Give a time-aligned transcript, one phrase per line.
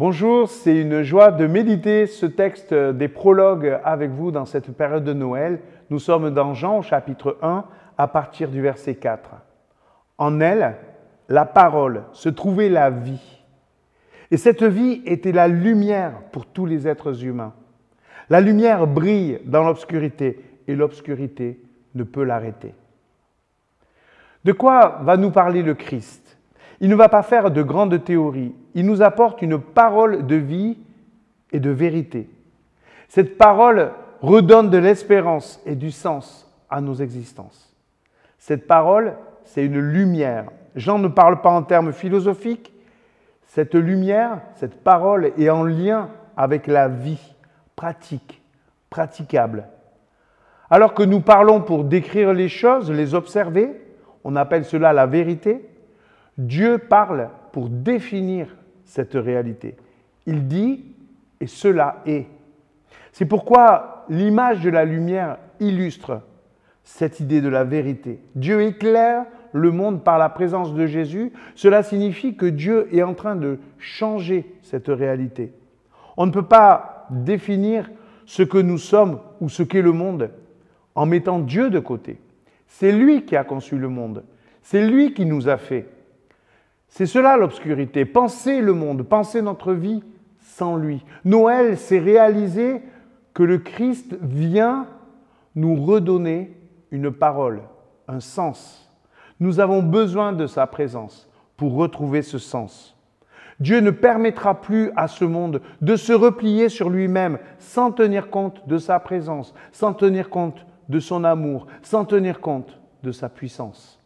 [0.00, 5.04] Bonjour, c'est une joie de méditer ce texte des prologues avec vous dans cette période
[5.04, 5.60] de Noël.
[5.90, 7.66] Nous sommes dans Jean chapitre 1
[7.98, 9.28] à partir du verset 4.
[10.16, 10.76] En elle,
[11.28, 13.42] la parole, se trouvait la vie.
[14.30, 17.52] Et cette vie était la lumière pour tous les êtres humains.
[18.30, 21.60] La lumière brille dans l'obscurité et l'obscurité
[21.94, 22.72] ne peut l'arrêter.
[24.46, 26.29] De quoi va nous parler le Christ?
[26.80, 30.78] Il ne va pas faire de grandes théories, il nous apporte une parole de vie
[31.52, 32.28] et de vérité.
[33.08, 33.92] Cette parole
[34.22, 37.74] redonne de l'espérance et du sens à nos existences.
[38.38, 39.14] Cette parole,
[39.44, 40.46] c'est une lumière.
[40.76, 42.72] Jean ne parle pas en termes philosophiques.
[43.46, 47.34] Cette lumière, cette parole est en lien avec la vie
[47.74, 48.40] pratique,
[48.88, 49.66] praticable.
[50.70, 53.72] Alors que nous parlons pour décrire les choses, les observer,
[54.22, 55.68] on appelle cela la vérité,
[56.40, 59.76] Dieu parle pour définir cette réalité.
[60.24, 60.86] Il dit,
[61.38, 62.26] et cela est.
[63.12, 66.22] C'est pourquoi l'image de la lumière illustre
[66.82, 68.20] cette idée de la vérité.
[68.34, 71.30] Dieu éclaire le monde par la présence de Jésus.
[71.54, 75.52] Cela signifie que Dieu est en train de changer cette réalité.
[76.16, 77.90] On ne peut pas définir
[78.24, 80.30] ce que nous sommes ou ce qu'est le monde
[80.94, 82.18] en mettant Dieu de côté.
[82.66, 84.24] C'est lui qui a conçu le monde.
[84.62, 85.86] C'est lui qui nous a fait.
[86.90, 88.04] C'est cela l'obscurité.
[88.04, 90.02] Penser le monde, penser notre vie
[90.40, 91.04] sans lui.
[91.24, 92.82] Noël, c'est réaliser
[93.32, 94.86] que le Christ vient
[95.54, 96.56] nous redonner
[96.90, 97.62] une parole,
[98.08, 98.92] un sens.
[99.38, 102.96] Nous avons besoin de sa présence pour retrouver ce sens.
[103.60, 108.66] Dieu ne permettra plus à ce monde de se replier sur lui-même sans tenir compte
[108.66, 114.00] de sa présence, sans tenir compte de son amour, sans tenir compte de sa puissance.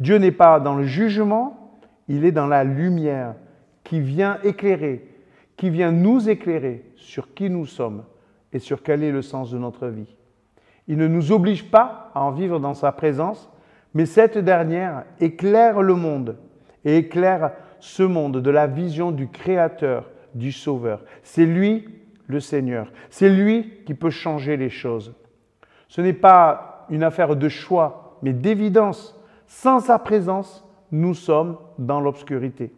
[0.00, 1.69] Dieu n'est pas dans le jugement,
[2.10, 3.36] il est dans la lumière
[3.84, 5.08] qui vient éclairer,
[5.56, 8.02] qui vient nous éclairer sur qui nous sommes
[8.52, 10.16] et sur quel est le sens de notre vie.
[10.88, 13.48] Il ne nous oblige pas à en vivre dans sa présence,
[13.94, 16.36] mais cette dernière éclaire le monde
[16.84, 21.04] et éclaire ce monde de la vision du Créateur, du Sauveur.
[21.22, 21.86] C'est lui
[22.26, 22.90] le Seigneur.
[23.08, 25.14] C'est lui qui peut changer les choses.
[25.86, 29.16] Ce n'est pas une affaire de choix, mais d'évidence.
[29.46, 32.72] Sans sa présence, nous sommes dans l'obscurité.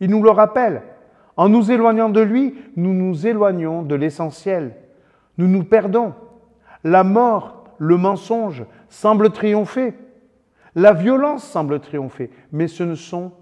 [0.00, 0.82] Il nous le rappelle.
[1.36, 4.76] En nous éloignant de lui, nous nous éloignons de l'essentiel.
[5.38, 6.14] Nous nous perdons.
[6.84, 9.94] La mort, le mensonge semblent triompher.
[10.74, 12.30] La violence semble triompher.
[12.52, 13.32] Mais ce ne sont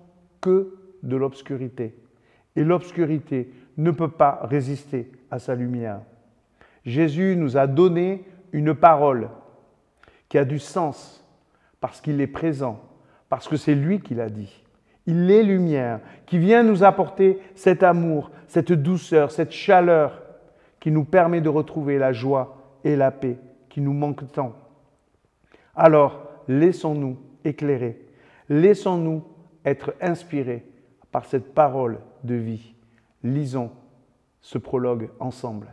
[0.41, 1.95] que de l'obscurité.
[2.57, 6.01] Et l'obscurité ne peut pas résister à sa lumière.
[6.85, 9.31] Jésus nous a donné une parole
[10.29, 11.25] qui a du sens
[11.81, 12.81] parce qu'il est présent
[13.33, 14.63] parce que c'est lui qui l'a dit.
[15.07, 20.21] Il est lumière, qui vient nous apporter cet amour, cette douceur, cette chaleur
[20.81, 23.39] qui nous permet de retrouver la joie et la paix
[23.71, 24.53] qui nous manquent tant.
[25.75, 28.05] Alors, laissons-nous éclairer,
[28.51, 29.25] laissons-nous
[29.65, 30.67] être inspirés
[31.11, 32.75] par cette parole de vie.
[33.23, 33.71] Lisons
[34.43, 35.69] ce prologue ensemble.